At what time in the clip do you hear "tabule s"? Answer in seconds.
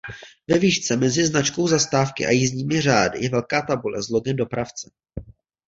3.61-4.09